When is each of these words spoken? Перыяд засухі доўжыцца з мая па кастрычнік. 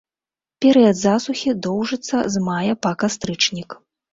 Перыяд 0.63 0.97
засухі 1.01 1.53
доўжыцца 1.67 2.17
з 2.37 2.45
мая 2.49 2.73
па 2.87 2.91
кастрычнік. 3.05 3.69